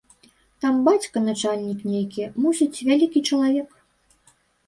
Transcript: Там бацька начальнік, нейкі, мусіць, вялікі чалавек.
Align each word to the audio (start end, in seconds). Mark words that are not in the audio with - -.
Там 0.63 0.77
бацька 0.87 1.17
начальнік, 1.25 1.83
нейкі, 1.91 2.23
мусіць, 2.45 2.83
вялікі 2.89 3.19
чалавек. 3.29 3.69